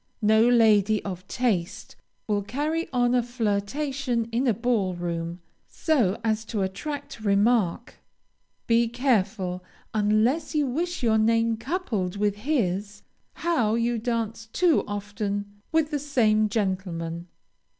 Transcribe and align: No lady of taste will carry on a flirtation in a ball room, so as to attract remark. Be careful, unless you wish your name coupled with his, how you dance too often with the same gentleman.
No 0.23 0.49
lady 0.49 1.05
of 1.05 1.27
taste 1.27 1.95
will 2.25 2.41
carry 2.41 2.89
on 2.91 3.13
a 3.13 3.21
flirtation 3.21 4.25
in 4.31 4.47
a 4.47 4.53
ball 4.55 4.95
room, 4.95 5.41
so 5.67 6.19
as 6.23 6.43
to 6.45 6.63
attract 6.63 7.19
remark. 7.19 7.99
Be 8.65 8.87
careful, 8.87 9.63
unless 9.93 10.55
you 10.55 10.65
wish 10.65 11.03
your 11.03 11.19
name 11.19 11.55
coupled 11.55 12.15
with 12.17 12.37
his, 12.37 13.03
how 13.45 13.75
you 13.75 13.99
dance 13.99 14.47
too 14.47 14.83
often 14.87 15.61
with 15.71 15.91
the 15.91 15.99
same 15.99 16.49
gentleman. 16.49 17.27